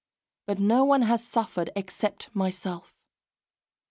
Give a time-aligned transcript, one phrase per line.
[0.47, 2.95] But no one has suffered except myself!